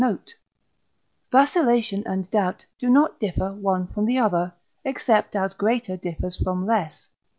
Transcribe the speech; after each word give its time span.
note); 0.01 0.33
vacillation 1.31 2.01
and 2.07 2.31
doubt 2.31 2.65
do 2.79 2.89
not 2.89 3.19
differ 3.19 3.53
one 3.53 3.85
from 3.85 4.05
the 4.07 4.17
other, 4.17 4.51
except 4.83 5.35
as 5.35 5.53
greater 5.53 5.95
differs 5.95 6.41
from 6.43 6.65
less. 6.65 7.07